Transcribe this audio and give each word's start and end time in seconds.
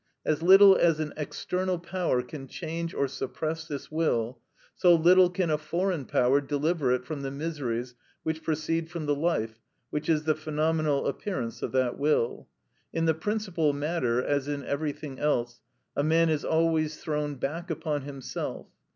As 0.25 0.41
little 0.41 0.75
as 0.75 0.99
an 0.99 1.13
external 1.15 1.77
power 1.77 2.23
can 2.23 2.47
change 2.47 2.91
or 2.95 3.07
suppress 3.07 3.67
this 3.67 3.91
will, 3.91 4.39
so 4.73 4.95
little 4.95 5.29
can 5.29 5.51
a 5.51 5.59
foreign 5.59 6.05
power 6.05 6.41
deliver 6.41 6.91
it 6.91 7.05
from 7.05 7.21
the 7.21 7.29
miseries 7.29 7.93
which 8.23 8.41
proceed 8.41 8.89
from 8.89 9.05
the 9.05 9.13
life 9.13 9.59
which 9.91 10.09
is 10.09 10.23
the 10.23 10.33
phenomenal 10.33 11.05
appearance 11.05 11.61
of 11.61 11.71
that 11.73 11.99
will. 11.99 12.47
In 12.91 13.05
the 13.05 13.13
principal 13.13 13.73
matter, 13.73 14.19
as 14.23 14.47
in 14.47 14.63
everything 14.63 15.19
else, 15.19 15.61
a 15.95 16.03
man 16.03 16.29
is 16.29 16.43
always 16.43 16.97
thrown 16.97 17.35
back 17.35 17.69
upon 17.69 18.01
himself. 18.01 18.69